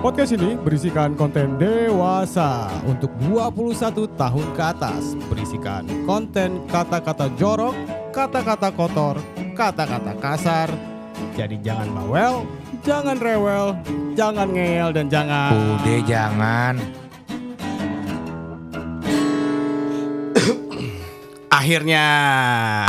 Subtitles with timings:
[0.00, 5.14] Podcast ini berisikan konten dewasa untuk 21 tahun ke atas.
[5.30, 7.78] Berisikan konten kata-kata jorok,
[8.10, 9.22] kata-kata kotor,
[9.54, 10.74] kata-kata kasar.
[11.38, 12.42] Jadi jangan bawel,
[12.82, 13.78] jangan rewel,
[14.18, 16.74] jangan ngeyel dan jangan Udah jangan.
[21.54, 22.06] Akhirnya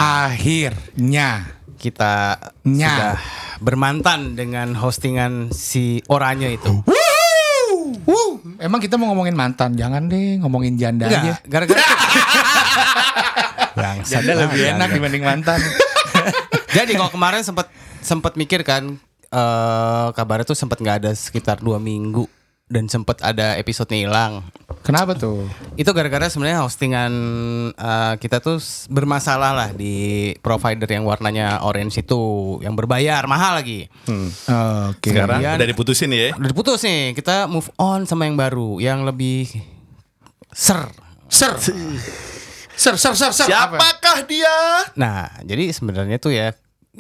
[0.02, 1.62] Akhirnya.
[1.82, 2.90] kita Nya.
[2.94, 3.18] sudah
[3.62, 6.82] bermantan dengan hostingan si Oranye itu.
[6.90, 8.42] Wuh.
[8.58, 11.38] Emang kita mau ngomongin mantan, jangan deh ngomongin janda aja.
[11.46, 11.82] Enggak, gara-gara
[14.02, 15.60] Janda lebih enak dibanding mantan.
[16.78, 17.70] Jadi kalau kemarin sempat
[18.02, 18.98] sempat mikir kan
[19.32, 22.28] eh kabarnya tuh sempat nggak ada sekitar dua minggu
[22.72, 24.34] dan sempat ada episodenya hilang.
[24.82, 25.46] Kenapa tuh?
[25.76, 27.12] Itu gara-gara sebenarnya hostingan
[27.76, 28.58] eh, kita tuh
[28.88, 32.18] bermasalah lah di provider yang warnanya orange itu
[32.64, 33.92] yang berbayar mahal lagi.
[34.08, 35.12] Oke.
[35.12, 36.32] Sekarang Kemudian- udah diputusin ya.
[36.34, 39.52] Udah diputus nih, kita move on sama yang baru yang lebih
[40.50, 40.88] ser.
[41.28, 41.54] Ser.
[42.74, 43.48] Ser, ser, ser, ser.
[43.52, 43.78] Apa?
[43.78, 44.56] Siapakah dia?
[44.98, 46.56] Nah, jadi sebenarnya tuh ya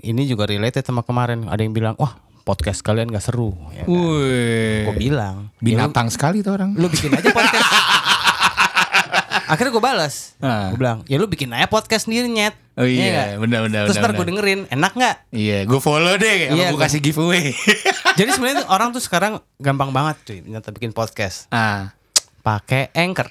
[0.05, 1.49] ini juga related sama kemarin.
[1.49, 3.89] Ada yang bilang, "Wah, podcast kalian gak seru." Ya kan?
[3.89, 4.85] Wih.
[4.85, 6.73] Gue bilang, Binatang sekali tuh orang.
[6.73, 7.69] "Ya, lu, bikin aja podcast.
[9.51, 10.15] Akhirnya gue balas.
[10.39, 10.71] Ah.
[10.71, 13.27] Gue bilang, "Ya lu bikin aja podcast sendiri, nyet." Oh Iya nggak?
[13.37, 15.15] benar benar Terus ntar gue dengerin, enak nggak?
[15.29, 17.51] Iya, gue follow deh, Iya, gue gua- kasih giveaway.
[18.19, 21.51] Jadi sebenarnya orang tuh sekarang gampang banget cuy, ternyata bikin podcast.
[21.51, 21.91] ah,
[22.39, 23.27] Pakai Anchor.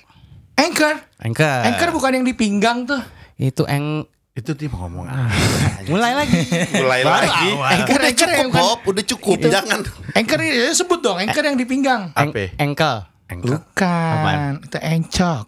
[0.54, 1.00] Anchor.
[1.18, 1.60] Anchor.
[1.66, 3.00] Anchor bukan yang di pinggang tuh.
[3.34, 4.04] Itu eng
[4.40, 5.28] Itu mau ngomong apa?
[5.92, 6.40] mulai lagi.
[6.72, 7.48] Mulai Baru lagi.
[7.52, 7.68] awal.
[7.70, 8.78] Anchor, Udah Anchor cukup, bukan- Bob.
[8.88, 9.36] Udah cukup.
[9.44, 9.80] Jangan.
[10.16, 12.02] Anchor ya sebut dong, Anchor yang di pinggang.
[12.12, 12.56] Apa?
[12.56, 12.96] Engkel.
[13.28, 13.54] Engkau.
[13.54, 15.44] Bukan, itu encok.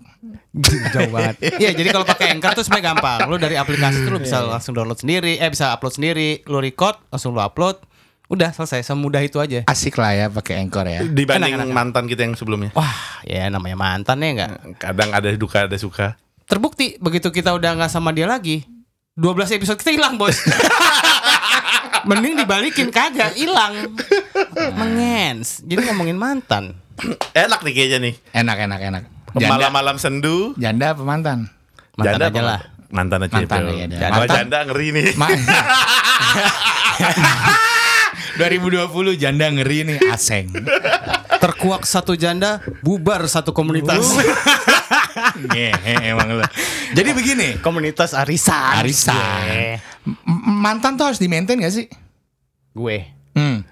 [0.92, 1.34] Jauh banget.
[1.62, 3.18] Iya, jadi kalau pakai Anchor tuh sebenarnya gampang.
[3.26, 7.00] Lu dari aplikasi tuh lu bisa langsung download sendiri, eh bisa upload sendiri, lu record,
[7.08, 7.80] langsung lu upload.
[8.28, 9.64] Udah selesai, semudah itu aja.
[9.66, 11.00] Asik lah ya pakai Anchor ya.
[11.02, 11.74] Dibanding Enak, enak, enak.
[11.74, 12.70] mantan kita yang sebelumnya.
[12.72, 12.92] Wah,
[13.24, 14.50] ya namanya mantan ya enggak.
[14.78, 16.14] Kadang ada duka, ada suka.
[16.44, 18.64] Terbukti begitu kita udah nggak sama dia lagi,
[19.12, 20.40] 12 episode kita hilang, Bos.
[22.08, 23.92] Mending dibalikin kagak, hilang.
[24.72, 25.60] Mengens.
[25.68, 26.80] Jadi ngomongin mantan.
[27.36, 28.14] Enak nih kayaknya nih.
[28.32, 29.04] Enak, enak, enak.
[29.36, 30.56] Janda, Malam-malam sendu.
[30.56, 31.44] janda apa mantan?
[32.00, 32.60] Mantan Janda aja lah.
[32.88, 33.36] Mantan aja.
[33.36, 33.98] Mantan aja deh.
[34.00, 34.36] Kalau Mantan.
[34.40, 35.04] janda ngeri nih.
[35.20, 35.28] Ma
[38.40, 40.56] 2020 janda ngeri nih aseng.
[41.36, 44.00] Terkuak satu janda, bubar satu komunitas.
[45.34, 46.44] Ngehe emang lu.
[46.92, 48.78] Jadi begini, komunitas arisan.
[48.78, 49.16] arisan.
[49.16, 49.80] Gue.
[50.04, 50.20] M-
[50.60, 51.86] mantan tuh harus di maintain gak sih?
[52.72, 53.06] Gue.
[53.32, 53.64] Hmm,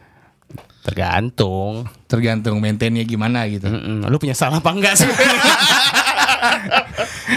[0.81, 1.84] Tergantung.
[2.09, 3.69] tergantung maintainnya gimana gitu.
[3.69, 4.09] Mm-mm.
[4.09, 5.06] Lu punya salah apa enggak sih?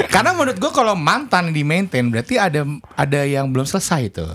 [0.09, 2.63] Karena menurut gua kalau mantan di maintain berarti ada
[2.95, 4.31] ada yang belum selesai tuh.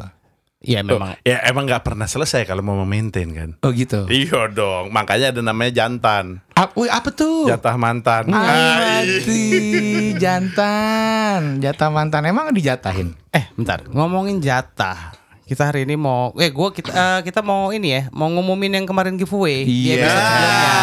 [0.58, 1.14] Iya memang.
[1.22, 3.50] Ya emang nggak pernah selesai kalau mau memaintain kan.
[3.62, 4.10] Oh gitu.
[4.10, 4.91] Iya dong.
[4.91, 6.42] Makanya ada namanya jantan.
[6.52, 7.46] Ap- wih, apa tuh?
[7.46, 8.26] Jatah mantan.
[8.28, 13.14] Ah, Ah, Mati jantan, jatah mantan emang dijatahin.
[13.30, 13.86] Eh, bentar.
[13.86, 15.14] Ngomongin jatah.
[15.44, 18.84] Kita hari ini mau eh gua kita eh, kita mau ini ya, mau ngumumin yang
[18.84, 20.04] kemarin giveaway Iya.
[20.04, 20.75] sebelumnya.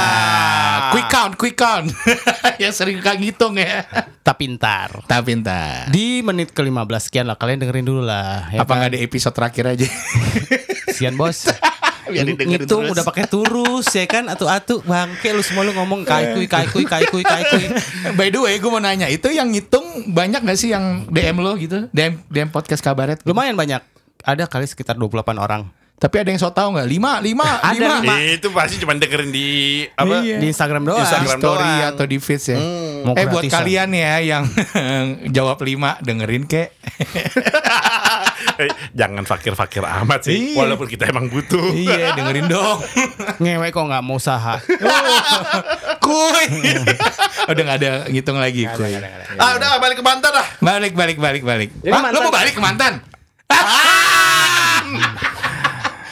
[0.95, 1.91] Quick count, quick count.
[2.63, 3.83] yang sering kak ngitung ya.
[4.21, 5.03] Tapi ntar.
[5.03, 5.91] Tapi entar.
[5.91, 8.47] Di menit ke-15 sekian lah kalian dengerin dulu lah.
[8.49, 8.75] ya Apa kan?
[8.79, 9.87] nggak ada episode terakhir aja?
[10.95, 11.45] Sian bos.
[12.05, 12.93] Biar Ngitung terus.
[12.93, 17.25] udah pakai turus ya kan atau atu bangke lu semua lu ngomong kaikui kaikui kaikui
[17.25, 17.65] kaikui.
[18.13, 21.57] By the way, gue mau nanya, itu yang ngitung banyak gak sih yang DM lo
[21.57, 21.89] gitu?
[21.89, 23.17] DM DM podcast kabaret.
[23.25, 23.81] Lumayan banyak.
[24.25, 25.69] Ada kali sekitar 28 orang.
[25.95, 26.91] Tapi ada yang so tau nggak?
[26.91, 27.95] Lima, lima, Ada lima.
[28.03, 28.15] lima.
[28.27, 29.47] Itu pasti cuma dengerin di
[29.87, 30.19] apa?
[30.19, 30.43] Iya.
[30.43, 30.99] Di Instagram doang.
[30.99, 31.89] Di Instagram story doang.
[31.95, 32.59] atau di feeds ya.
[32.99, 34.43] Mau eh buat kalian ya yang
[35.35, 36.73] jawab lima dengerin kek.
[38.55, 40.55] Eh, Jangan fakir-fakir amat sih.
[40.55, 40.63] Iya.
[40.63, 41.71] Walaupun kita emang butuh.
[41.71, 42.79] iya dengerin dong.
[43.41, 44.59] Ngewe kok nggak mau usaha.
[45.99, 46.45] Kuy.
[47.45, 48.95] Udah nggak ada ngitung lagi kuy.
[49.35, 50.47] Ah udah balik ke mantan dah.
[50.61, 51.69] Balik balik balik balik.
[51.77, 52.93] Jadi lo mantan- mau balik ke mantan?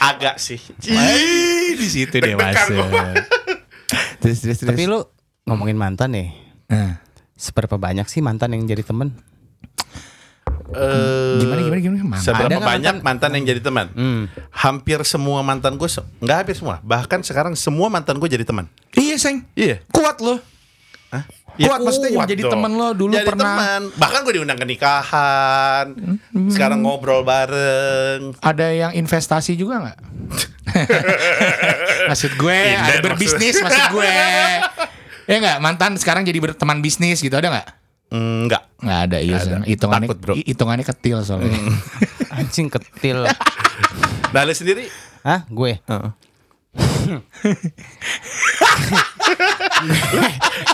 [0.04, 0.60] Agak sih.
[0.84, 2.84] Ih, di situ dia masuk.
[4.20, 4.72] Terus terus terus.
[4.72, 5.04] Tapi lu
[5.44, 6.28] ngomongin mantan nih.
[6.72, 6.96] Nah,
[7.34, 9.12] Seberapa banyak sih mantan yang jadi temen?
[10.74, 12.02] Eh, gimana gimana gimana?
[12.16, 12.24] Mantan.
[12.24, 13.30] Seberapa Ada banyak mantan?
[13.36, 13.86] yang jadi teman?
[13.92, 14.22] Hmm.
[14.48, 15.88] Hampir semua mantan gue,
[16.24, 16.80] nggak hampir semua.
[16.80, 18.70] Bahkan sekarang semua mantan gue jadi teman.
[18.96, 19.44] Iya, Seng.
[19.52, 19.84] Iya.
[19.92, 20.40] Kuat lo.
[21.54, 21.68] Hah?
[21.70, 23.54] Kuat, maksudnya yang jadi temen lo dulu jadi pernah.
[23.54, 23.80] teman.
[23.94, 25.86] Bahkan gue diundang ke nikahan.
[26.50, 28.34] Sekarang ngobrol bareng.
[28.42, 29.98] Ada yang investasi juga nggak?
[32.10, 34.10] maksud gue, Inden ada berbisnis maksud gue.
[35.24, 37.68] Ya nggak mantan sekarang jadi berteman bisnis gitu ada nggak?
[38.12, 38.68] Enggak.
[38.76, 39.32] Nggak ada iya.
[39.32, 39.56] Nggak ada.
[39.56, 39.62] Sen.
[39.64, 40.34] Hitungannya Takut, bro.
[40.36, 41.56] hi- hitungannya kecil soalnya.
[42.36, 43.24] Anjing ketil.
[44.28, 44.84] Nah, lu sendiri
[45.22, 45.80] Hah, gue.
[45.80, 46.10] Heeh.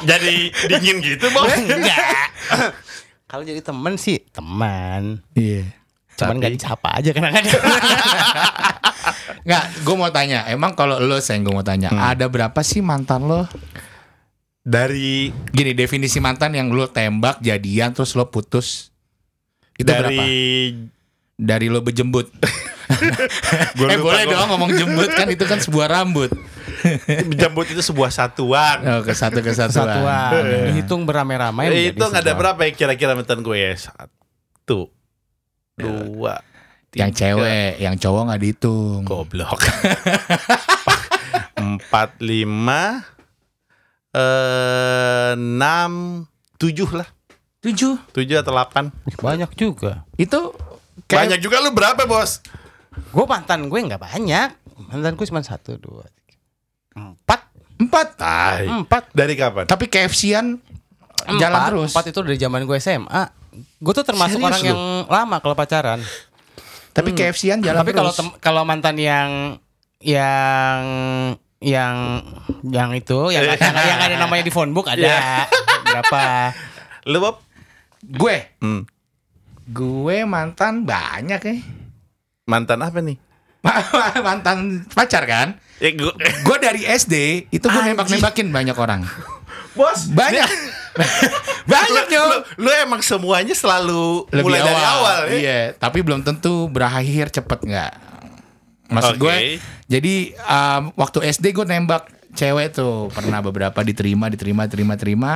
[0.09, 1.51] Jadi dingin gitu, Bos.
[1.55, 2.01] Enggak.
[3.31, 5.23] Kalau jadi teman sih teman.
[5.39, 5.71] Iya.
[6.19, 7.63] Cuman Tapi- nggak disapa aja kadang-kadang.
[9.41, 10.45] Nggak, gue mau tanya.
[10.51, 13.49] Emang kalau lo sayang gue mau tanya, ada berapa sih mantan lo?
[14.61, 18.93] Dari Gini definisi mantan yang lo tembak jadian terus lo putus.
[19.81, 20.25] Itu dari berapa?
[21.41, 22.29] Dari lo berjembut.
[22.91, 26.31] Eh boleh gua- dong ngomong jembut kan itu kan sebuah rambut.
[27.35, 28.81] jambut itu sebuah satuan.
[28.83, 29.87] Oh, ke satu kesatuan.
[29.87, 30.71] Satuan.
[30.71, 31.69] Dihitung beramai-ramai.
[31.89, 32.41] itu nggak ada satuan.
[32.41, 33.73] berapa ya kira-kira mantan gue ya?
[33.77, 34.89] Satu,
[35.77, 36.41] dua,
[36.91, 39.01] Yang tiga, cewek, yang cowok nggak dihitung.
[39.05, 39.61] Goblok.
[41.55, 43.05] Empat, lima,
[44.11, 46.25] eh, enam,
[46.57, 47.09] tujuh lah.
[47.61, 48.01] Tujuh.
[48.11, 48.89] Tujuh atau delapan.
[49.21, 50.09] Banyak juga.
[50.17, 50.57] Itu
[51.05, 52.41] kayak Banyak juga lu berapa bos?
[53.09, 54.49] Gue mantan gue nggak banyak.
[54.87, 56.37] Mantan gue cuma satu, dua, tiga,
[56.95, 57.41] empat,
[57.77, 58.07] empat.
[58.15, 58.65] Tai.
[58.79, 59.03] empat.
[59.11, 59.65] Dari kapan?
[59.65, 60.57] Tapi KFC-an
[61.33, 61.91] jalan terus.
[61.91, 63.23] Empat itu dari zaman gue SMA.
[63.77, 64.69] Gue tuh termasuk Serius orang lu?
[64.69, 66.01] yang lama kalau pacaran.
[66.91, 68.21] Tapi KFC-an jalan Tapi kalau terus.
[68.21, 69.31] tem- kalau mantan yang
[70.01, 70.81] yang
[71.61, 72.25] yang
[72.65, 75.45] yang itu yang, yang, yang ada namanya di phonebook ada Iya.
[75.85, 76.23] berapa?
[77.05, 77.37] Lu Bob?
[78.01, 78.89] gue, Hmm.
[79.67, 81.57] gue mantan banyak ya.
[82.51, 83.17] Mantan apa nih?
[84.27, 85.55] mantan pacar kan?
[85.81, 89.07] Ya, gue, dari SD itu gue nembak-nembakin banyak orang.
[89.79, 90.49] bos, Banyak.
[91.71, 92.25] banyak lu, yo.
[92.59, 95.37] lu emang semuanya selalu Lebih mulai dari awal ya?
[95.39, 97.93] Iya, tapi belum tentu berakhir cepet nggak.
[98.91, 99.23] Maksud Oke.
[99.23, 99.37] gue,
[99.87, 100.15] jadi
[100.51, 105.33] um, waktu SD gue nembak cewek tuh pernah beberapa diterima, diterima, terima, terima.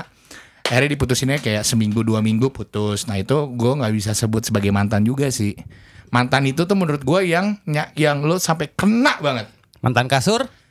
[0.64, 3.06] Akhirnya diputusinnya kayak seminggu dua minggu putus.
[3.06, 5.54] Nah itu gue nggak bisa sebut sebagai mantan juga sih.
[6.14, 7.58] Mantan itu tuh menurut gue yang
[7.98, 9.50] yang lo sampai kena banget.
[9.82, 10.46] Mantan kasur?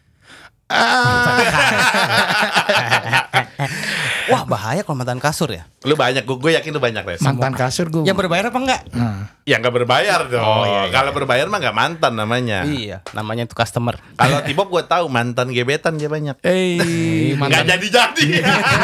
[4.24, 5.68] Ah, Wah bahaya kalau mantan kasur ya.
[5.84, 7.20] Lu banyak, gue, gue yakin lu banyak Res.
[7.22, 8.04] mantan kasur gue.
[8.04, 8.82] Yang berbayar apa enggak?
[8.90, 10.40] Nah, Ya nggak berbayar dong.
[10.40, 10.92] Oh, iya, iya.
[10.94, 12.64] Kalau berbayar mah nggak mantan namanya.
[12.64, 14.00] Iya, namanya itu customer.
[14.16, 16.40] Kalau Tibop gue tahu mantan gebetan dia banyak.
[16.40, 18.28] eh mantan jadi-jadi.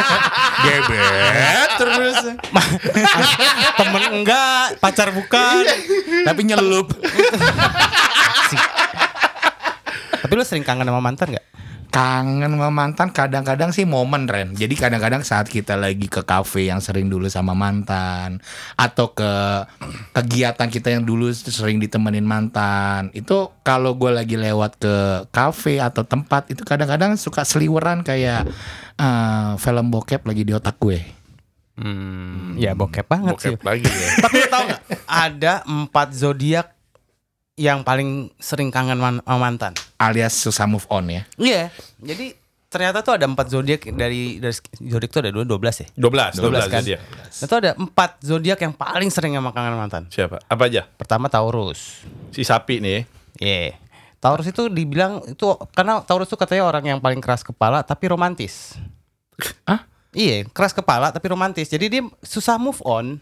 [0.64, 2.16] gebet terus.
[3.80, 5.64] Temen enggak, pacar bukan.
[6.22, 6.92] Tapi nyelup.
[10.20, 11.46] Tapi lu sering kangen sama mantan enggak?
[11.90, 16.78] Kangen sama mantan kadang-kadang sih momen Ren jadi kadang-kadang saat kita lagi ke kafe yang
[16.78, 18.38] sering dulu sama mantan
[18.78, 19.32] atau ke
[20.14, 24.96] kegiatan kita yang dulu sering ditemenin mantan itu kalau gue lagi lewat ke
[25.34, 28.46] kafe atau tempat itu kadang-kadang suka seliweran kayak
[28.96, 31.20] eh, film bokep lagi di otak gue
[31.80, 33.56] Hmm, ya bokep banget sih.
[33.56, 34.08] Bokep lagi ya.
[34.28, 34.80] Tapi lu tahu nggak?
[35.08, 36.76] Ada empat zodiak
[37.60, 39.76] yang paling sering kangen man- mantan.
[39.96, 41.68] alias susah move on ya Iya.
[42.00, 42.32] Jadi
[42.66, 45.88] ternyata tuh ada empat zodiak dari dari zodiak tuh ada dua dua belas ya.
[45.92, 46.82] 12, 12, 12 kan?
[46.82, 46.98] dia.
[47.02, 50.02] Nah, tuh ada empat zodiak yang paling sering sama kangen mantan.
[50.08, 50.40] Siapa?
[50.40, 50.86] Apa aja?
[50.88, 52.00] Pertama Taurus.
[52.30, 53.04] Si sapi nih.
[53.36, 53.76] Iya.
[54.16, 58.78] Taurus itu dibilang itu karena Taurus itu katanya orang yang paling keras kepala tapi romantis.
[59.66, 59.84] Hah?
[60.10, 61.66] Iya, keras kepala tapi romantis.
[61.66, 63.18] Jadi dia susah move on.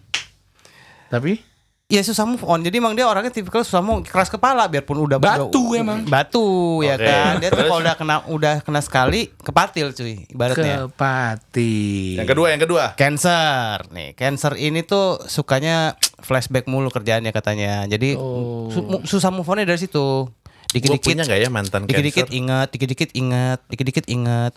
[1.08, 1.40] tapi
[1.88, 2.60] Iya susah move on.
[2.60, 5.98] Jadi emang dia orangnya tipikal susah mau keras kepala biarpun udah Batu udah- emang.
[6.04, 7.08] Batu ya Oke.
[7.08, 7.40] kan.
[7.40, 10.84] Dia tuh kalau udah kena udah kena sekali kepatil cuy ibaratnya.
[10.84, 12.84] kepati Yang kedua, yang kedua.
[12.92, 17.88] Cancer nih, cancer ini tuh sukanya flashback mulu kerjaannya katanya.
[17.88, 18.68] Jadi Oh.
[18.68, 20.28] su- susah move onnya dari situ.
[20.68, 22.36] Gue punya Dikit-dikit, gak ya mantan dikit-dikit cancer?
[22.36, 24.52] ingat, dikit-dikit ingat, dikit-dikit ingat.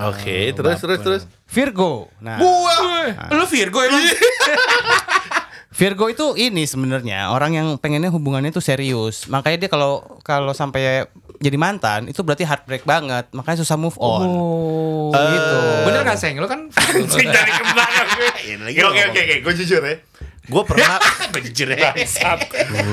[0.00, 1.22] Oke, terus, terus, terus.
[1.44, 2.08] Virgo.
[2.18, 2.72] Nah, Gua,
[3.28, 4.00] lu Virgo emang?
[5.74, 9.26] Virgo itu ini sebenarnya orang yang pengennya hubungannya itu serius.
[9.26, 11.10] Makanya dia kalau kalau sampai
[11.42, 13.26] jadi mantan itu berarti heartbreak banget.
[13.34, 14.22] Makanya susah move on.
[14.22, 15.58] Oh, gitu.
[15.90, 16.38] Bener gak Seng?
[16.38, 18.30] Lu kan Anjing dari ke belakang gue.
[18.86, 19.34] Oke, oke, oke.
[19.42, 19.98] Gue jujur ya.
[20.46, 21.02] Gue pernah
[21.50, 21.90] jujur ya.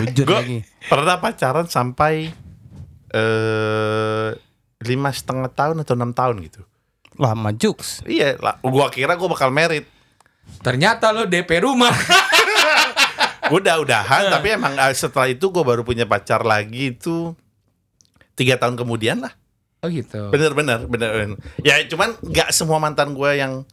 [0.10, 0.66] Jujur lagi.
[0.90, 2.34] pernah pacaran sampai
[3.14, 4.30] eh
[4.82, 6.66] lima setengah tahun atau enam tahun gitu.
[7.22, 8.02] Lama Jux.
[8.10, 8.58] Iya, lah.
[8.66, 9.86] Gua kira gue bakal merit.
[10.66, 11.94] Ternyata lo DP rumah.
[13.52, 17.36] Udah udahan, tapi emang eh, setelah itu gue baru punya pacar lagi itu
[18.34, 19.34] tiga tahun kemudian lah.
[19.82, 20.30] Oh gitu.
[20.30, 21.10] Bener bener bener.
[21.12, 21.38] bener.
[21.60, 23.66] Ya cuman nggak semua mantan gue yang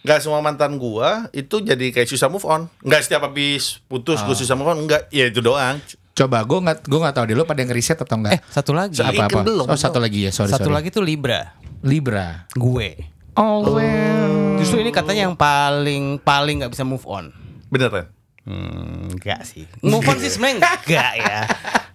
[0.00, 2.68] nggak semua mantan gue itu jadi kayak susah move on.
[2.80, 4.84] Nggak setiap habis putus gue susah move on.
[4.84, 5.80] Enggak, ya itu doang.
[6.12, 8.40] Coba gue nggak gue nggak tahu deh lo pada ngeriset atau Eh, enggak?
[8.46, 9.00] satu lagi.
[9.00, 9.40] apa apa?
[9.42, 10.76] belum, oh satu lagi ya sorry Satu sorry.
[10.78, 11.58] lagi tuh Libra.
[11.82, 12.46] Libra.
[12.54, 12.96] Gue.
[13.34, 14.56] Oh well.
[14.56, 17.34] Justru ini katanya yang paling paling nggak bisa move on.
[17.66, 18.06] Bener kan?
[18.44, 19.64] Hmm, enggak sih.
[19.82, 21.38] Move on sih sebenarnya enggak ya.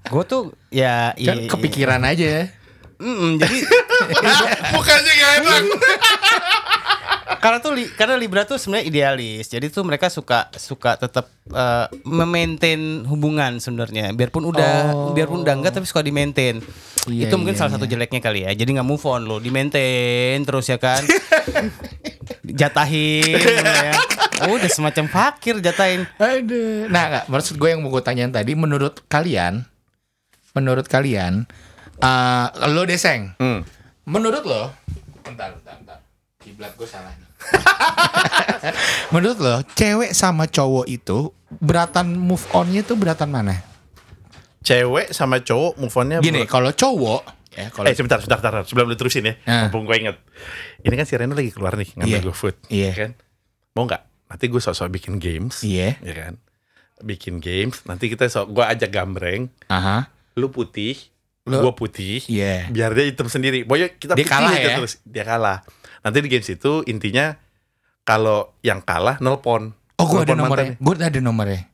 [0.04, 2.50] Gue tuh ya Kan i- kepikiran aja.
[2.98, 3.58] Mm-mm, jadi
[4.74, 5.62] Mukanya gak enak.
[7.40, 9.48] karena tuh li- karena Libra tuh sebenarnya idealis.
[9.48, 14.12] Jadi tuh mereka suka suka tetap eh, memaintain hubungan sebenarnya.
[14.12, 15.14] Biarpun udah Oh.
[15.14, 16.60] biarpun udah enggak tapi suka di maintain.
[17.08, 18.52] Iya, itu mungkin iya, salah satu jeleknya kali ya.
[18.52, 21.00] Jadi nggak move on lo, di maintain terus ya kan.
[22.60, 23.94] jatahin ya.
[24.42, 26.08] Oh, udah semacam fakir jatahin.
[26.16, 26.88] Aduh.
[26.88, 29.66] Nah, nggak, maksud gue yang mau gue tanyain tadi, menurut kalian,
[30.52, 31.44] menurut kalian,
[31.98, 33.62] eh lo deseng, Hmm.
[34.04, 34.72] menurut lo,
[35.22, 36.00] bentar, bentar, bentar,
[36.38, 37.28] kiblat gue salah nih.
[39.14, 43.60] menurut lo, cewek sama cowok itu beratan move onnya tuh beratan mana?
[44.62, 48.64] Cewek sama cowok move onnya Gini, menurut- kalau cowok, ya kalau Eh sebentar, sebentar, sebentar.
[48.64, 49.34] Sebelum lu terusin ya.
[49.44, 49.66] Ah.
[49.66, 50.18] Mumpung gue inget.
[50.80, 52.20] Ini kan si Reno lagi keluar nih ngambil Iya.
[52.22, 52.56] GoFood.
[52.68, 52.92] Iya.
[52.94, 53.12] Kan?
[53.74, 54.02] Mau nggak?
[54.30, 55.60] Nanti gue sok-sok bikin games.
[55.62, 55.98] Iya.
[56.00, 56.34] Ya kan?
[57.00, 57.82] Bikin games.
[57.84, 59.50] Nanti kita sok gue ajak gambreng.
[59.68, 60.08] aha,
[60.38, 60.96] Lu putih.
[61.44, 62.22] Lu- Gue putih.
[62.30, 62.70] Iya.
[62.70, 63.66] Biar dia hitam sendiri.
[63.66, 64.78] Pokoknya kita Dia putih kalah aja ya?
[64.78, 64.94] terus.
[65.02, 65.58] Dia kalah.
[66.00, 67.34] Nanti di games itu intinya
[68.04, 69.74] kalau yang kalah nelpon.
[69.98, 71.68] Oh, gue ada nomornya, gue ada nomornya,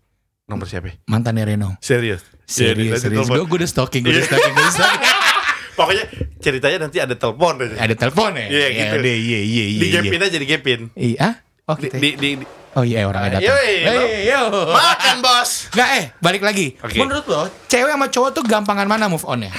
[0.49, 0.97] Nomor siapa?
[1.05, 1.77] mantannya Reno.
[1.77, 2.25] Serius.
[2.49, 3.29] Serius, serius.
[3.29, 3.45] telepon.
[3.45, 4.29] Gue udah stalking, gue udah Iya.
[4.33, 5.03] stalking, gue udah stalking.
[5.77, 6.03] Pokoknya
[6.41, 7.75] ceritanya nanti ada telepon aja.
[7.77, 8.47] Ada telepon ya?
[8.49, 8.95] Iya, Ya, gitu.
[8.97, 9.63] Iya, iya, iya.
[9.77, 10.25] Di iya.
[10.25, 10.81] aja di gapin.
[10.97, 11.27] Iya.
[11.65, 13.49] Oh, Di, kita- di, di, di- oh iya orangnya datang.
[13.49, 14.41] Yoi, yo.
[14.69, 15.73] Makan bos.
[15.73, 16.77] Nggak eh, balik lagi.
[16.77, 17.01] Oke.
[17.01, 19.53] Menurut lo, cewek sama cowok tuh gampangan mana move on ya?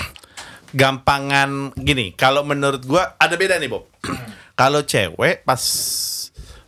[0.70, 3.90] Gampangan gini, kalau menurut gua ada beda nih, Bob.
[4.60, 5.58] kalau cewek pas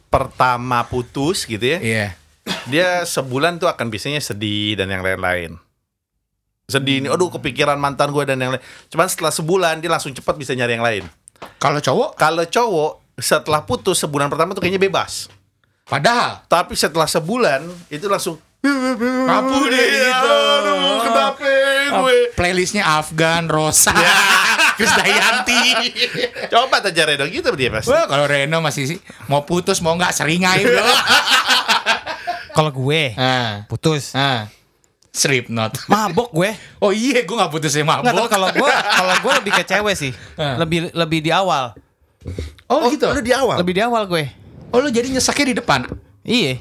[0.08, 2.06] pertama putus gitu ya, Iya.
[2.66, 5.54] dia sebulan tuh akan biasanya sedih dan yang lain-lain.
[6.66, 8.62] Sedih ini, aduh kepikiran mantan gua dan yang lain.
[8.88, 11.04] Cuman setelah sebulan dia langsung cepat bisa nyari yang lain.
[11.62, 15.26] Kalau cowok, Kalau cowok setelah putus sebulan pertama tuh kayaknya bebas.
[15.88, 20.34] padahal Tapi setelah sebulan itu langsung Rapuh deh Iya, gitu.
[20.34, 21.46] Aduh, kenapa
[22.02, 22.16] gue?
[22.34, 23.94] playlistnya Afgan, Rosa,
[24.78, 25.62] Krisdayanti.
[26.50, 27.94] Coba aja Reno gitu dia pasti.
[27.94, 28.98] Wah, kalau Reno masih sih
[29.30, 30.82] mau putus mau nggak seringai bro.
[32.58, 34.50] Kalau gue ah, putus, ah.
[35.14, 35.86] Slipknot.
[35.86, 36.50] mabok gue.
[36.82, 38.30] Oh iya, gue nggak putus ya Nggak tahu mabok.
[38.30, 40.12] kalau gue kalau gue lebih ke cewek sih.
[40.34, 40.58] Ah.
[40.58, 41.78] Lebih lebih di awal.
[42.68, 43.06] Oh, gitu.
[43.10, 43.62] Lu di awal.
[43.62, 44.24] Lebih di awal gue.
[44.68, 45.88] Oh lu jadi nyesaknya di depan.
[46.28, 46.60] Iya.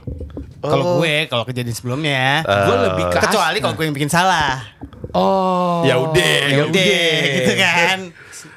[0.64, 4.64] Kalau gue kalau kejadian sebelumnya gue lebih ke kecuali kalau gue yang bikin salah.
[5.12, 5.84] Oh.
[5.84, 7.98] Ya udah, Ya udah gitu kan.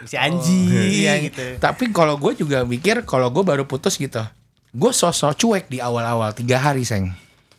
[0.06, 1.44] Si anjing Iya gitu.
[1.58, 4.22] Tapi kalau gue juga mikir kalau gue baru putus gitu,
[4.70, 7.10] gue sosok cuek di awal-awal tiga hari seng.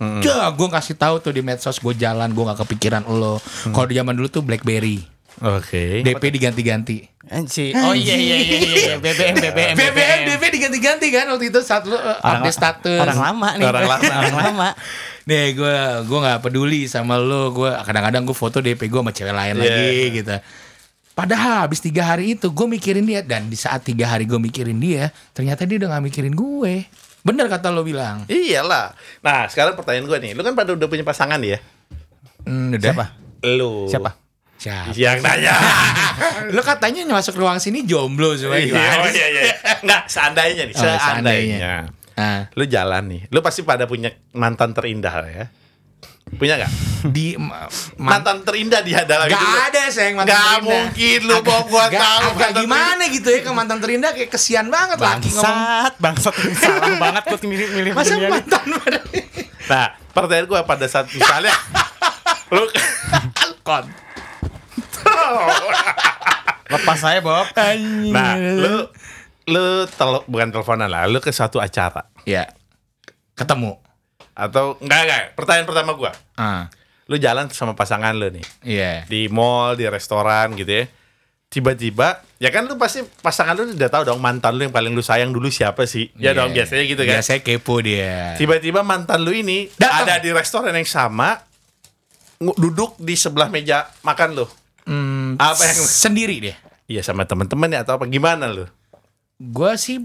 [0.02, 3.38] Ya, gue kasih tahu tuh di medsos gue jalan, gue nggak kepikiran lo.
[3.70, 4.98] Kalau di zaman dulu tuh BlackBerry,
[5.40, 6.04] Oke.
[6.04, 7.08] DP diganti-ganti.
[7.32, 7.72] Anjing.
[7.80, 11.96] Oh iya iya iya iya BBM BBM BBM, DP diganti-ganti kan waktu itu saat lu
[11.96, 13.00] uh, Orang, update status.
[13.00, 13.66] orang lama nih.
[13.66, 14.04] Orang lama.
[14.20, 14.70] orang lama.
[15.24, 19.32] Nih gue gue nggak peduli sama lo, gue kadang-kadang gue foto DP gue sama cewek
[19.32, 19.64] lain Iya.
[19.64, 20.36] lagi gitu.
[21.12, 24.78] Padahal habis tiga hari itu gue mikirin dia dan di saat tiga hari gue mikirin
[24.78, 26.86] dia, ternyata dia udah gak mikirin gue.
[27.22, 28.26] Bener kata lo bilang.
[28.26, 28.98] Iyalah.
[29.22, 31.62] Nah, sekarang pertanyaan gue nih, lu kan pada udah punya pasangan ya?
[32.48, 32.82] Hmm, udah.
[32.82, 33.06] Siapa?
[33.46, 33.86] Lu.
[33.86, 34.18] Siapa?
[34.62, 34.94] Siapa?
[34.94, 35.58] Yang nanya.
[36.56, 38.94] lo katanya masuk ruang sini jomblo semua Iya, gimana?
[39.00, 39.44] oh, iya, iya.
[39.82, 41.02] Nggak, seandainya nih, Oh, seandainya.
[41.02, 41.76] seandainya.
[42.14, 45.46] Ah, Lu jalan nih, lu pasti pada punya mantan terindah ya?
[46.32, 46.74] Punya nggak?
[47.04, 47.66] di ma-
[47.98, 50.62] man- Mantan terindah di dalam Gak hidup ada sayang mantan Nggak terindah.
[50.70, 54.68] mungkin lu mau gua Agak- tahu agak gimana gitu ya ke mantan terindah kayak kesian
[54.70, 55.42] banget laki ngomong.
[55.42, 58.30] Bangsat, bangsat salah banget gue milih-milih Masa beginian.
[58.32, 58.64] mantan
[59.64, 61.54] Nah, pertanyaan gue pada saat misalnya
[62.54, 62.70] lu
[63.62, 63.90] kon.
[66.68, 67.46] Lepas saya, Bob.
[68.08, 68.88] Nah, lu
[69.44, 72.48] lu tel- bukan teleponan lah, lu ke suatu acara Ya.
[73.34, 73.78] Ketemu.
[74.32, 75.24] atau enggak enggak.
[75.36, 76.72] Pertanyaan pertama gua, Ah.
[77.06, 78.94] lu jalan sama pasangan lu nih Iya.
[79.06, 80.86] di mall, di restoran gitu ya.
[81.48, 85.04] Tiba-tiba, ya kan lu pasti pasangan lu udah tahu dong mantan lu yang paling lu
[85.04, 86.08] sayang dulu siapa sih?
[86.16, 86.40] Ya Iya.
[86.40, 87.20] dong biasanya gitu kan.
[87.20, 88.40] Biasanya kepo dia.
[88.40, 90.08] Tiba-tiba mantan lu ini Datang.
[90.08, 91.36] ada di restoran yang sama
[92.40, 94.48] duduk di sebelah meja makan lu.
[94.84, 96.56] Hmm, Apa yang- sendiri dia?
[96.86, 98.66] Iya sama temen-temen ya atau apa gimana lu?
[99.38, 100.04] Gue sih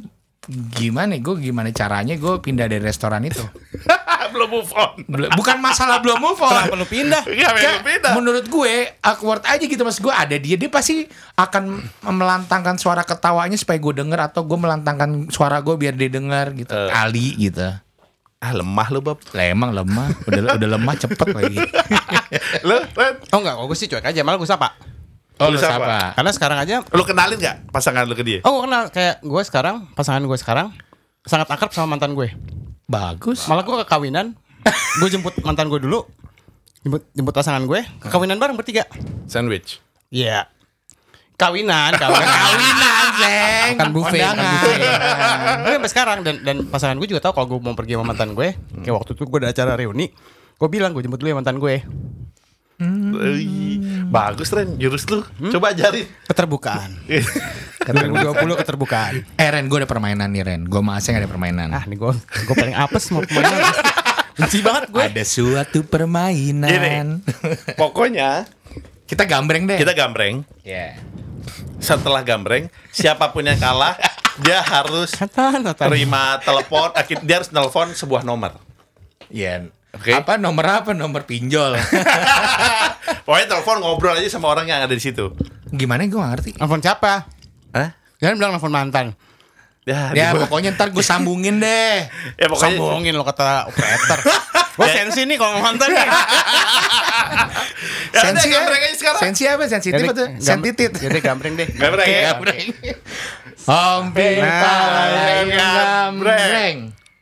[0.72, 1.16] gimana?
[1.16, 3.42] Gue gimana caranya gue pindah dari restoran itu?
[4.26, 5.00] Belum move on.
[5.32, 6.50] Bukan masalah belum move on.
[6.52, 7.22] Kenapa lu pindah?
[7.30, 8.08] Iya, Kayak memang beda.
[8.12, 13.54] menurut gue awkward aja gitu mas gue ada dia dia pasti akan melantangkan suara ketawanya
[13.54, 16.90] supaya gue denger atau gue melantangkan suara gue biar dia denger gitu Eh.
[16.90, 17.64] kali gitu
[18.46, 19.18] Ah lemah lu Bob.
[19.34, 21.58] lah emang lemah udah udah lemah cepet lagi
[22.68, 22.78] lu,
[23.34, 24.70] Oh enggak, gue sih cuek aja, malah gue sapa.
[25.36, 25.82] oh Lu siapa?
[25.82, 28.38] siapa Karena sekarang aja lu kenalin gak pasangan lu ke dia?
[28.46, 30.70] Oh, gue kenal kayak gue sekarang, pasangan gue sekarang
[31.22, 32.30] sangat akrab sama mantan gue.
[32.86, 34.38] bagus Malah gue ke kawinan,
[35.02, 36.06] gue jemput mantan gue dulu.
[36.80, 38.86] jemput jemput pasangan gue ke kawinan bareng bertiga.
[39.26, 39.82] Sandwich.
[40.06, 40.46] Iya.
[41.36, 43.72] Kawinan, kawinan, Kawinan, Seng.
[43.76, 44.52] Bukan buffet, bukan Kondangan.
[44.56, 44.78] buffet.
[45.60, 48.32] Tapi sampai sekarang dan dan pasangan gue juga tahu kalau gue mau pergi sama mantan
[48.32, 48.56] gue.
[48.80, 50.08] Kayak waktu itu gue ada acara reuni,
[50.52, 51.84] gue bilang gue jemput dulu ya mantan gue.
[52.76, 55.24] Ih, Bagus Ren, jurus lu.
[55.48, 56.04] Coba ajarin.
[56.24, 56.90] Keterbukaan.
[57.86, 59.12] 2020 keterbukaan.
[59.36, 60.60] Eh Ren, gue ada permainan nih Ren.
[60.64, 61.70] Gue sama Aseng ada permainan.
[61.70, 63.70] Ah, nih gue gue paling apes mau ke mana?
[64.36, 65.00] Benci banget gue.
[65.00, 67.24] Ada suatu permainan.
[67.74, 68.44] Pokoknya
[69.06, 69.78] kita gambreng deh.
[69.78, 70.44] kita gambreng.
[70.60, 70.98] Ya.
[71.76, 73.94] Setelah gambreng, siapa pun yang kalah,
[74.38, 75.12] dia harus
[75.78, 76.90] terima telepon.
[76.92, 78.56] akid- Dia harus nelpon sebuah nomor.
[79.28, 79.68] Iya.
[79.92, 80.12] Oke.
[80.12, 80.90] Apa nomor apa?
[80.92, 81.72] Nomor pinjol.
[83.24, 85.32] Pokoknya telepon ngobrol aja sama orang yang ada di situ.
[85.66, 86.50] Gimana gue gak ngerti.
[86.56, 87.24] Nelfon siapa?
[87.72, 87.88] Hah?
[88.18, 89.06] Jangan bilang nelfon mantan.
[89.86, 92.10] Ya, Ya pokoknya ntar gue sambungin deh.
[92.40, 94.18] ya pokoknya Sambungin lo kata operator.
[94.76, 96.04] Gue sensi nih kalau mantan nih.
[98.16, 99.20] Ya Sensi gambreng aja sekarang.
[99.20, 99.64] Sensi apa?
[99.68, 100.90] Sensitif atau sentitit?
[100.96, 101.68] Yaudah gambreng deh.
[101.80, 102.20] Gambreng ya.
[102.32, 102.66] Gambreng.
[103.66, 104.78] Om Pita
[105.42, 106.76] yang gambreng.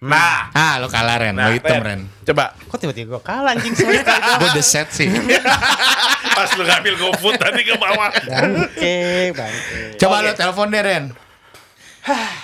[0.05, 2.05] Nah, Ah lo kalah Ren, lo nah hitam Ren.
[2.29, 5.09] Coba Kok tiba-tiba gue kalah anjing semua sekali Gue the set sih.
[6.37, 8.13] pas lu ngambil GoFood tadi ke bawah.
[8.13, 9.97] Bangke, bangke.
[9.97, 11.05] Coba lo telepon deh Ren.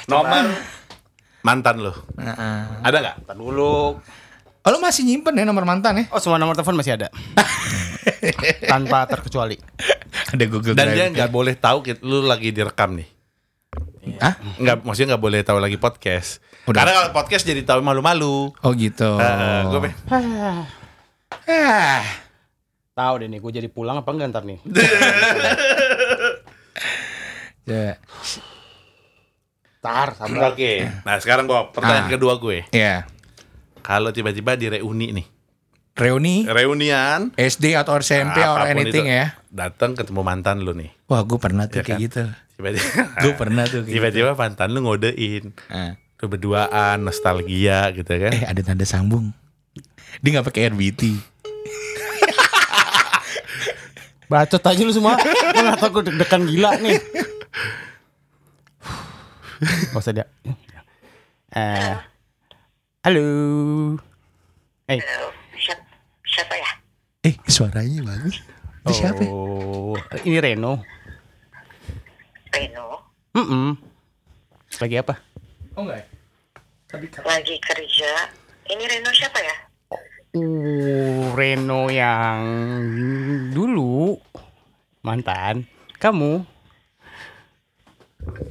[0.09, 0.49] Nomor
[1.45, 1.93] mantan lu.
[2.81, 3.17] Ada nggak?
[3.29, 4.01] Ntar dulu.
[4.61, 6.05] Oh lo masih nyimpen ya nomor mantan ya?
[6.13, 7.09] Oh semua nomor telepon masih ada.
[8.73, 9.57] Tanpa terkecuali.
[10.31, 13.09] Ada Google Dan dia nggak boleh tahu lu lagi direkam nih.
[14.21, 14.37] Hah?
[14.61, 16.45] Nggak, maksudnya nggak boleh tahu lagi podcast.
[16.69, 16.85] Udah.
[16.85, 18.53] Karena kalau podcast jadi tahu malu-malu.
[18.53, 19.17] Oh gitu.
[19.17, 19.81] Eh, gue
[21.49, 22.05] Ah.
[22.93, 24.61] Tahu deh nih gue jadi pulang apa enggak ntar nih.
[27.69, 28.03] Ya.
[29.79, 30.51] Tar, sabar.
[30.51, 30.83] Oke.
[31.07, 32.13] Nah sekarang Bob, pertanyaan Ah.
[32.13, 32.67] kedua gue.
[32.75, 33.07] Ya.
[33.81, 35.27] Kalau tiba-tiba di reuni nih,
[35.91, 39.27] Reuni reunian, SD atau SMP or apa pun anything itu, ya.
[39.51, 40.95] Datang ketemu mantan lu nih.
[41.07, 42.05] Wah, gue pernah tuh Ya kayak kan?
[42.07, 42.23] gitu.
[42.57, 42.89] Tiba-tiba,
[43.25, 45.51] Gue pernah tuh kayak tiba-tiba mantan lu ngodein.
[45.51, 45.63] gitu.
[45.69, 45.99] Ah.
[46.21, 48.33] Lu berduaan, nostalgia gitu kan.
[48.33, 49.33] Eh, ada tanda sambung.
[50.21, 51.03] Dia nggak pakai RBT.
[54.31, 55.19] Bacot aja lu semua.
[55.19, 56.99] Gue gak tau gue deg-degan gila nih.
[59.91, 60.25] Gak usah dia.
[61.51, 61.93] Eh,
[63.01, 63.97] halo.
[64.85, 65.85] Eh, Halo, siapa,
[66.29, 66.71] siapa ya?
[67.25, 68.45] Eh, suaranya bagus.
[68.85, 69.25] Itu siapa?
[69.25, 69.31] ya?
[69.33, 69.97] oh,
[70.29, 70.85] ini Reno.
[72.53, 72.89] Reno,
[73.33, 73.79] Mm
[74.85, 75.17] Lagi apa?
[75.81, 76.05] Oh enggak.
[77.25, 78.13] lagi kerja.
[78.69, 79.57] Ini Reno siapa ya?
[80.37, 82.41] Uh, Reno yang
[83.57, 84.21] dulu
[85.01, 85.65] mantan
[85.97, 86.45] kamu.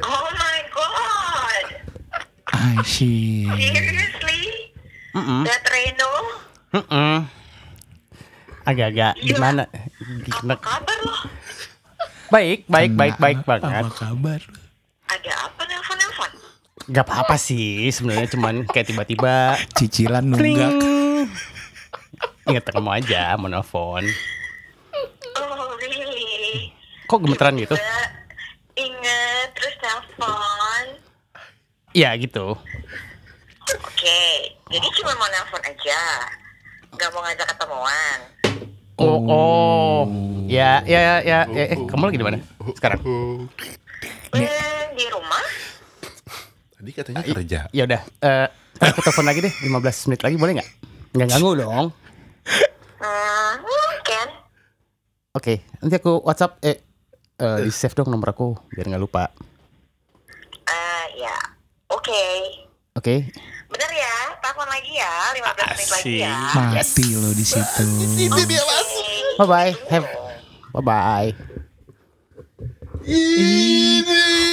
[0.02, 1.66] Oh my god,
[2.50, 3.46] I see.
[3.46, 4.19] seriously?
[5.10, 6.12] Mm Reno?
[6.72, 7.18] Mm
[8.62, 9.26] Agak-agak Iya.
[9.26, 9.64] gimana?
[9.66, 10.54] Apa Gimana?
[10.62, 11.16] kabar lo?
[12.30, 13.82] Baik, baik, baik, baik banget.
[13.82, 14.40] Apa kabar?
[15.10, 16.32] Ada apa nelfon-nelfon?
[16.86, 20.74] Gak apa-apa sih sebenarnya cuman kayak tiba-tiba Cicilan nunggak.
[22.46, 24.06] Ingat kamu aja mau nelfon.
[25.34, 26.70] Oh really?
[27.06, 27.74] Kok gemeteran gitu?
[28.76, 30.86] Ingat terus nelfon.
[31.98, 32.54] Iya gitu.
[34.70, 36.02] Oke, jadi cuma mau nelfon aja.
[36.94, 38.20] Gak mau ngajak ketemuan.
[39.02, 40.00] Oh, oh.
[40.46, 41.40] Ya, ya, ya, ya.
[41.74, 42.38] Eh, kamu lagi di mana
[42.78, 43.02] sekarang?
[43.02, 43.50] Hmm,
[44.94, 45.42] di rumah?
[46.78, 47.60] Tadi katanya kerja.
[47.74, 50.70] Ya udah, eh aku telepon lagi deh 15 menit lagi boleh nggak?
[51.18, 51.88] Nggak ganggu dong.
[53.02, 54.28] Hmm, mungkin.
[55.34, 56.78] Oke, nanti aku WhatsApp eh
[57.42, 59.34] eh, di save dong nomor aku biar nggak lupa.
[60.70, 61.38] Eh, ya,
[61.90, 62.26] oke.
[62.94, 63.16] Oke.
[63.34, 63.59] Bener ya, telepon
[64.80, 66.38] lagi ya, 15 menit lagi ya.
[66.56, 67.84] Mati lo di situ.
[68.16, 68.64] Ini dia
[69.36, 69.72] Bye bye.
[69.92, 70.08] Have
[70.72, 71.30] bye bye.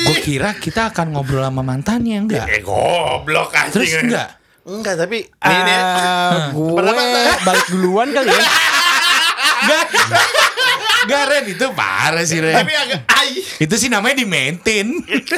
[0.07, 2.47] Gue kira kita akan ngobrol sama mantannya enggak?
[2.51, 3.75] Eh goblok anjing.
[3.75, 4.29] Terus enggak?
[4.67, 5.79] Enggak, tapi ini nih.
[5.79, 6.83] Ah, gue
[7.47, 8.47] balik duluan kali ya.
[11.07, 12.55] Enggak Ren itu parah sih Ren.
[12.67, 13.31] Tapi agak ai.
[13.63, 14.87] Itu sih namanya di maintain.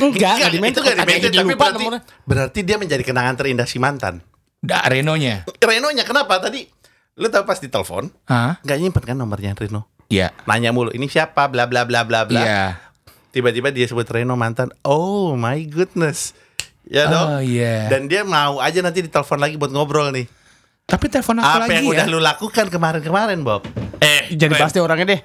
[0.00, 1.84] Enggak, enggak di itu enggak di maintain, tapi berarti,
[2.24, 4.24] berarti dia menjadi kenangan terindah si mantan.
[4.58, 5.34] Nggak Renonya.
[5.56, 6.66] Renonya kenapa tadi?
[7.14, 8.62] Lu tahu pas ditelepon, Hah?
[8.62, 9.90] nggak nyimpen kan nomornya Reno?
[10.08, 10.30] Iya.
[10.46, 11.46] Nanya mulu, ini siapa?
[11.46, 12.40] Bla bla bla bla bla.
[12.40, 12.62] Iya.
[13.28, 14.70] Tiba-tiba dia sebut Reno mantan.
[14.80, 16.32] Oh my goodness.
[16.84, 17.26] Ya dong.
[17.28, 17.86] Oh iya.
[17.86, 20.26] Dan dia mau aja nanti ditelepon lagi buat ngobrol nih.
[20.88, 21.92] Tapi telepon aku Apa lagi yang ya.
[21.92, 23.60] udah lu lakukan kemarin-kemarin, Bob?
[23.98, 25.20] Eh, Jadi bahas deh orangnya deh.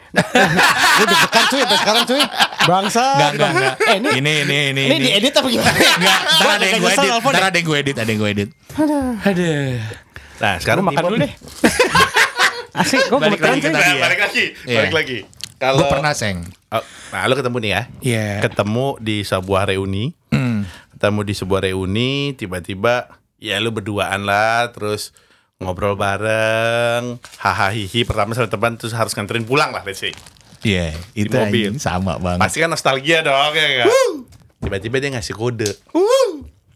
[1.00, 2.22] Gue deg-degan cuy sampai sekarang cuy.
[2.64, 3.04] Bangsa.
[3.16, 3.74] Enggak, enggak, enggak.
[3.80, 4.84] Eh, ini Ini, ini, ini.
[4.84, 5.72] ini diedit apa gimana?
[5.72, 7.08] Enggak, ntar ada yang gue edit.
[7.08, 7.48] nelfon Ntar deh.
[7.48, 8.50] ada yang gue edit, ada yang gue edit.
[8.74, 9.16] Aduh.
[9.22, 9.78] Aduh.
[10.42, 11.34] Nah, sekarang makan dulu deh.
[12.74, 14.02] Asli, gue Balik lagi ke tadi ya.
[14.02, 15.18] balik lagi, balik lagi.
[15.62, 16.42] Kalau Gue pernah seng.
[16.74, 16.82] Oh,
[17.14, 17.82] nah, lu ketemu nih ya.
[18.02, 18.28] Iya.
[18.50, 20.18] Ketemu di sebuah reuni.
[20.34, 20.66] Hmm.
[20.98, 25.14] Ketemu di sebuah reuni, tiba-tiba ya lu berduaan lah, terus
[25.62, 30.12] ngobrol bareng, hahaha hihi pertama sama teman terus harus nganterin pulang lah let's say.
[30.64, 31.76] Iya, itu mobil.
[31.76, 32.40] anjing sama banget.
[32.40, 33.88] Pasti kan nostalgia dong ya kan.
[34.64, 35.72] Tiba-tiba dia ngasih kode.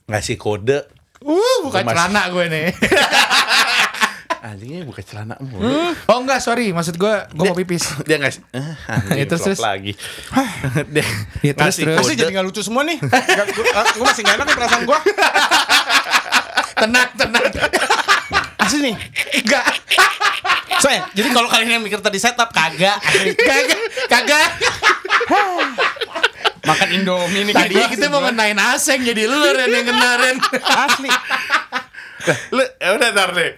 [0.07, 0.96] Ngasih kode.
[1.19, 2.67] Uh, bukan Mas- celana gue nih.
[4.47, 5.65] Anjingnya buka celana mulu.
[5.91, 6.71] oh enggak, sorry.
[6.71, 7.83] Maksud gue, gue mau pipis.
[8.05, 9.59] Dia ngasih eh, anjing, Itu terus.
[9.59, 9.91] lagi.
[10.93, 11.03] dia
[11.41, 12.05] Ya, terus, ngasih terus.
[12.05, 12.15] Kode.
[12.15, 13.01] jadi gak lucu semua nih.
[13.01, 14.99] Gue masih gak enak nih perasaan gue.
[16.85, 17.43] tenang, tenang.
[18.61, 18.95] Asli nih.
[19.41, 19.65] Enggak.
[20.77, 23.01] Soalnya, jadi kalau kalian yang mikir tadi setup kagak.
[23.35, 24.49] Kagak, kagak.
[26.67, 27.53] Makan Indomie nih.
[27.55, 30.37] Tadinya kita mau ngenain aseng jadi lu Ren yang kena Ren.
[30.61, 31.09] Asli.
[32.51, 33.51] Lu ya udah ntar deh.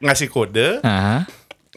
[0.00, 0.84] Ngasih kode,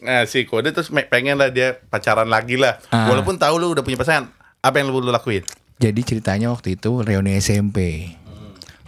[0.00, 2.80] ngasih kode terus pengen lah dia pacaran lagi lah.
[2.92, 3.08] Ah.
[3.12, 4.32] Walaupun tahu lu udah punya pasangan.
[4.60, 5.44] Apa yang lu, lu lakuin?
[5.80, 8.12] Jadi ceritanya waktu itu reuni SMP.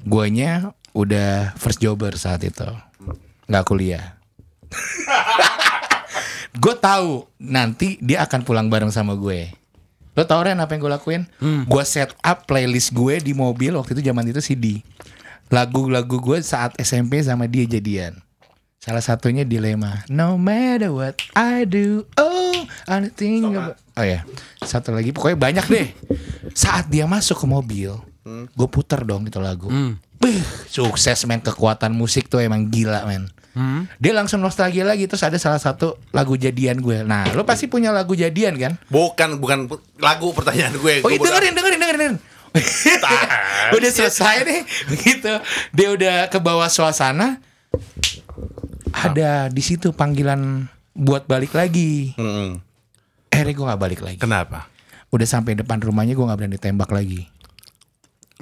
[0.04, 2.68] Guanya udah first jobber saat itu.
[3.48, 4.16] nggak kuliah.
[6.62, 9.48] gue tahu nanti dia akan pulang bareng sama gue.
[10.12, 11.22] Lo tau Ren apa yang gue lakuin?
[11.40, 14.84] Gue set up playlist gue di mobil waktu itu zaman itu CD.
[15.52, 18.20] Lagu-lagu gue saat SMP sama dia jadian.
[18.82, 20.02] Salah satunya dilema.
[20.10, 23.78] No matter what I do, oh, I think about...
[23.94, 24.26] Oh ya,
[24.58, 25.88] satu lagi pokoknya banyak deh.
[26.50, 27.94] Saat dia masuk ke mobil,
[28.26, 29.70] gue puter dong itu lagu.
[30.18, 33.30] Beuh, sukses men kekuatan musik tuh emang gila men.
[34.00, 37.04] Dia langsung nostalgia lagi terus ada salah satu lagu jadian gue.
[37.04, 38.72] Nah, lo pasti punya lagu jadian kan?
[38.88, 39.68] Bukan bukan
[40.00, 41.04] lagu pertanyaan gue.
[41.04, 42.14] Oh, Gue dengerin, dengerin, dengerin,
[43.76, 45.32] udah selesai nih, begitu.
[45.72, 47.40] Dia udah ke bawah suasana.
[48.92, 52.12] Ada di situ panggilan buat balik lagi.
[52.20, 52.60] Mm-mm.
[53.32, 54.18] Akhirnya gue gak balik lagi.
[54.20, 54.68] Kenapa?
[55.08, 57.24] Udah sampai depan rumahnya gue gak berani tembak lagi.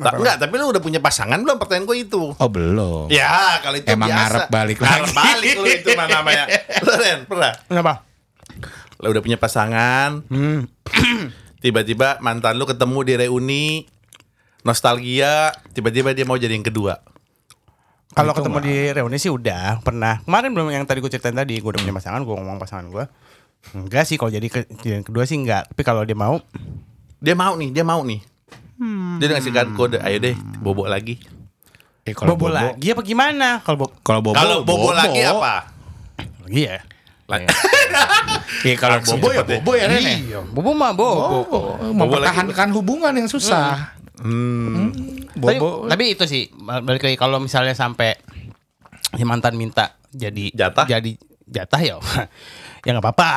[0.03, 1.57] Ta- enggak, tapi lu udah punya pasangan belum?
[1.57, 2.23] Pertanyaan gue itu.
[2.33, 3.07] Oh belum.
[3.09, 4.19] Ya, kalau itu Emang biasa.
[4.19, 5.15] ngarep balik Ngarep lagi.
[5.15, 6.45] balik lu itu mana namanya.
[6.85, 7.53] Lu Ren, pernah?
[7.63, 7.93] Kenapa?
[8.99, 10.25] Lu udah punya pasangan.
[10.27, 10.65] Hmm.
[11.63, 13.67] Tiba-tiba mantan lu ketemu di reuni.
[14.61, 17.01] Nostalgia, tiba-tiba dia mau jadi yang kedua.
[18.11, 20.21] Kalau ketemu di reuni sih udah pernah.
[20.21, 23.05] Kemarin belum yang tadi gue ceritain tadi, gue udah punya pasangan, gue ngomong pasangan gue.
[23.73, 25.69] Enggak sih kalau jadi ke, yang kedua sih enggak.
[25.69, 26.41] Tapi kalau dia mau,
[27.17, 28.21] Dia mau nih, dia mau nih.
[28.81, 29.21] Hmm.
[29.21, 31.21] Dia udah ngasih kan kode, ayo deh, bobo lagi.
[32.03, 33.61] Eh, kalau bobo, lagi apa gimana?
[33.61, 35.69] Kalau bobo Kalau bobo, Kalau bobo, lagi apa?
[36.17, 36.79] lagi ya.
[37.29, 37.45] La-
[38.67, 39.61] Iya kalau Langsung bobo ya ya.
[39.61, 40.17] bobo ya Ren ya?
[40.17, 41.13] Iya, bobo mah bobo.
[41.47, 43.95] Oh, mempertahankan hubungan yang susah.
[44.17, 44.91] Hmm.
[45.31, 45.87] Tapi, Bobo.
[45.87, 48.19] tapi itu sih balik lagi kalau misalnya sampai
[49.11, 50.85] si mantan minta jadi Jatah?
[50.85, 51.13] jadi
[51.47, 51.97] jatah ya
[52.81, 53.31] ya nggak apa-apa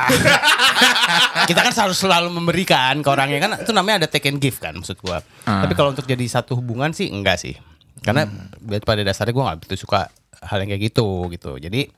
[1.49, 4.73] kita kan harus selalu memberikan ke orangnya kan itu namanya ada take and give kan
[4.73, 5.63] maksud gua Ah.
[5.63, 7.55] tapi kalau untuk jadi satu hubungan sih enggak sih
[7.99, 8.27] karena
[8.81, 10.07] pada dasarnya gua nggak begitu suka
[10.39, 11.91] hal yang kayak gitu gitu jadi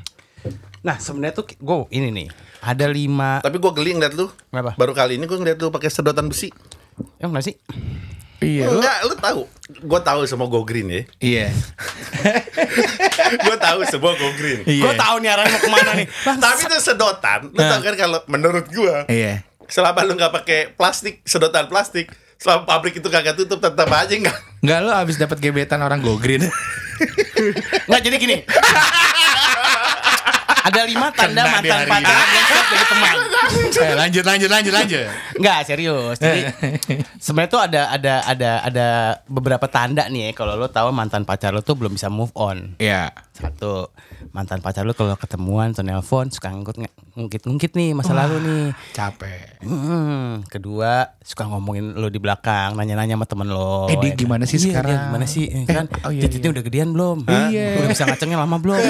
[0.86, 2.28] nah sebenarnya tuh gue ini nih
[2.60, 4.28] ada lima Tapi gue geli ngeliat lu.
[4.48, 4.76] Kenapa?
[4.76, 6.48] Baru kali ini gue ngeliat lu pakai sedotan besi.
[7.16, 7.56] ya enggak sih
[8.40, 8.64] Iya.
[8.66, 9.40] lu- Enggak, lu tahu.
[9.80, 11.02] Gue tahu semua go green ya.
[11.18, 11.46] Iya.
[13.46, 14.64] gue tahu semua go green.
[14.64, 14.82] Iya.
[14.82, 18.18] gue tahu nih arahnya mau ke mana nih Tapi itu sedotan, lu tahu kan kalau
[18.26, 19.44] menurut gue, Iya.
[19.66, 24.36] selama lu nggak pakai plastik, sedotan plastik, selama pabrik itu kagak tutup tetap aja enggak.
[24.58, 26.44] Enggak lo abis dapat gebetan orang go green.
[27.88, 28.36] Nggak jadi gini.
[30.60, 33.14] Ada lima tanda Kena mantan hari pacaran yang siap jadi teman.
[33.80, 35.06] eh, lanjut lanjut lanjut lanjut.
[35.40, 36.16] Enggak serius.
[36.20, 36.40] Jadi
[37.24, 38.86] sebenarnya tuh ada ada ada ada
[39.24, 42.76] beberapa tanda nih ya kalau lo tahu mantan pacar lo tuh belum bisa move on.
[42.76, 43.08] Iya.
[43.32, 43.88] Satu,
[44.30, 46.76] mantan pacar lo kalau ketemuan atau nelpon suka ngungkit
[47.12, 48.64] ngungkit ngungkit nih masa lalu nih.
[48.90, 49.60] Capek.
[49.60, 53.86] Hmm, kedua suka ngomongin lo di belakang, nanya-nanya sama temen lo.
[53.86, 54.16] Eh, dia ya kan?
[54.16, 54.88] gimana sih Iya, sekarang?
[54.88, 55.44] dia gimana sih?
[55.46, 57.16] Eh, kan, oh, iya, titiknya udah gedean belum?
[57.26, 57.66] Iya.
[57.76, 58.78] Udah bisa ngacengnya lama belum?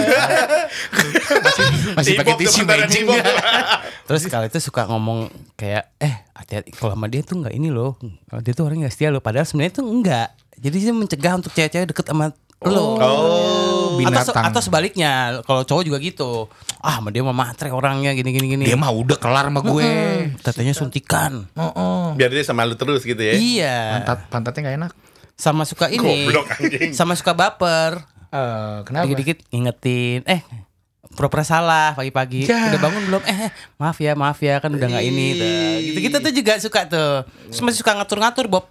[1.96, 3.24] Masih pakai Cibok tuh, tisu nggak?
[4.06, 7.96] Terus kalau itu suka ngomong kayak eh hati-hati kalau sama dia tuh nggak ini loh.
[8.42, 9.22] Dia tuh orang nggak setia loh.
[9.22, 10.28] Padahal sebenarnya tuh enggak.
[10.60, 12.76] Jadi dia mencegah untuk cewek-cewek deket sama lo.
[12.76, 14.44] Oh, Atau, se- binatang.
[14.48, 16.48] atau sebaliknya, kalau cowok juga gitu.
[16.80, 18.64] Ah, sama dia mah matre orangnya gini gini gini.
[18.64, 19.90] Dia mah udah kelar sama gue.
[20.40, 21.44] Tetenya suntikan.
[21.58, 22.04] Oh, oh.
[22.16, 23.36] biar dia sama lu terus gitu ya.
[23.36, 23.78] Iya.
[24.00, 24.92] Pantat pantatnya nggak enak.
[25.36, 26.28] Sama suka ini.
[26.28, 26.90] Goblok, anjing.
[26.96, 28.00] Sama suka baper.
[28.30, 29.04] Eh, kenapa?
[29.08, 30.22] Dikit-dikit ngingetin.
[30.28, 30.40] Eh,
[31.16, 32.46] pura-pura salah pagi-pagi.
[32.46, 32.70] Ya.
[32.70, 33.22] Udah bangun belum?
[33.26, 35.26] Eh, eh, maaf ya, maaf ya kan udah nggak ini.
[35.34, 35.50] tuh.
[35.90, 37.26] Gitu-gitu tuh juga suka tuh.
[37.50, 38.64] Terus masih suka ngatur-ngatur, Bob.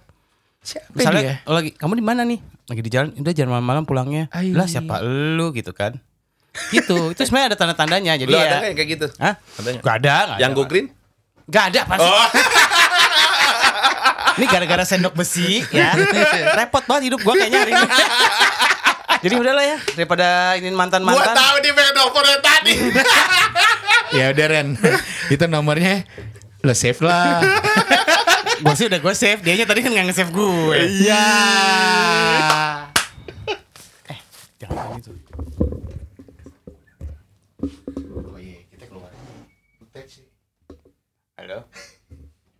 [0.60, 1.48] Siapa Misalnya dia?
[1.48, 2.36] lagi kamu di mana nih?
[2.70, 3.10] Lagi di jalan.
[3.18, 4.30] Udah jangan malam-malam pulangnya.
[4.30, 4.54] Ai.
[4.54, 5.98] Lah siapa lu gitu kan?
[6.70, 6.94] Gitu.
[7.14, 8.14] Itu sebenarnya ada tanda-tandanya.
[8.14, 8.62] Jadi Lu ya.
[8.62, 9.06] ada yang kayak gitu?
[9.18, 9.34] Hah?
[9.58, 9.82] Ada nggak?
[9.82, 10.58] Gak ada, gak Yang ada.
[10.58, 10.86] go green?
[11.50, 12.06] Gak ada pasti.
[12.06, 12.26] Oh,
[14.38, 15.92] Ini gara-gara sendok besi ya.
[16.62, 17.88] Repot banget hidup gua kayaknya hari ini.
[19.26, 21.34] Jadi udahlah ya daripada ini gua mantan-mantan.
[21.36, 22.74] tahu di pedopornya tadi.
[24.16, 24.68] Ya udah Ren.
[25.28, 26.06] Itu nomornya
[26.62, 27.42] lo save lah.
[28.60, 30.76] Gue sih udah gue save, dianya tadi kan nggak nge-save gue.
[30.84, 31.26] Iya.
[34.60, 35.10] Jangan gitu.
[38.12, 39.08] Oh iya, kita keluar.
[41.40, 41.58] Halo.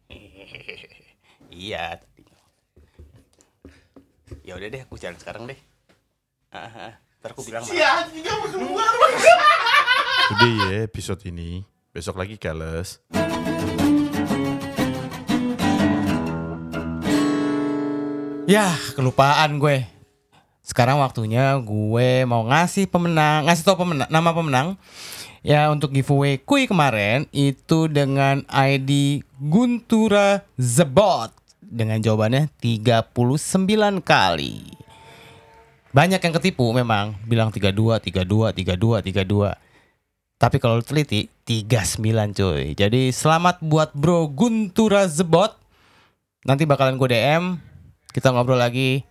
[1.69, 2.25] iya tadi.
[4.41, 5.61] Ya udah deh, aku jalan sekarang deh.
[6.49, 6.93] Ah, ah.
[7.21, 8.09] Ntar aku bilang malah.
[10.33, 11.61] Udah ya episode ini.
[11.93, 13.05] Besok lagi keles.
[18.51, 19.87] Ya, kelupaan gue.
[20.67, 24.75] Sekarang waktunya gue mau ngasih pemenang, ngasih tau pemenang, nama pemenang.
[25.47, 31.31] Ya untuk giveaway kui kemarin itu dengan ID Guntura Zebot
[31.63, 34.67] dengan jawabannya 39 kali.
[35.95, 39.55] Banyak yang ketipu memang bilang 32, 32, 32, 32.
[40.43, 42.75] Tapi kalau teliti 39 cuy.
[42.75, 45.55] Jadi selamat buat Bro Guntura Zebot.
[46.43, 47.70] Nanti bakalan gue DM,
[48.13, 49.07] kita ngobrol lagi.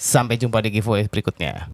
[0.00, 1.68] Sampai jumpa di giveaway berikutnya.